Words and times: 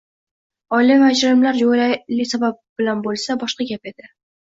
Oilaviy 0.77 1.05
ajrimlar 1.09 1.61
jo‘yali 1.61 2.29
sabab 2.33 2.61
bilan 2.83 3.07
bo‘lsa, 3.09 3.41
boshqa 3.47 3.73
gap 3.73 3.95
edi. 3.97 4.15